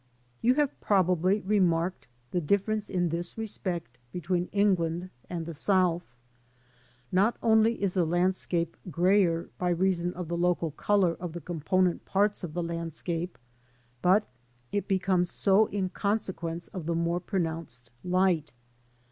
You 0.41 0.55
have 0.55 0.81
probably 0.81 1.41
remarked 1.41 2.07
the 2.31 2.41
difference 2.41 2.89
in 2.89 3.09
this 3.09 3.37
respect 3.37 3.99
between 4.11 4.47
England 4.51 5.11
and 5.29 5.45
the 5.45 5.53
South. 5.53 6.15
Not 7.11 7.37
only 7.43 7.79
is 7.83 7.93
the 7.93 8.03
landscape 8.03 8.75
greyer 8.89 9.51
by 9.59 9.69
reason 9.69 10.11
of 10.15 10.27
the 10.27 10.35
local 10.35 10.71
colour 10.71 11.13
of 11.19 11.33
the 11.33 11.39
component 11.39 12.03
parts 12.03 12.43
of 12.43 12.55
the 12.55 12.63
landscape, 12.63 13.37
but 14.01 14.27
it 14.71 14.87
becomes 14.87 15.29
so 15.31 15.67
in 15.67 15.89
consequence 15.89 16.67
of 16.69 16.87
the 16.87 16.95
more 16.95 17.19
pronounced 17.19 17.91
light. 18.03 18.53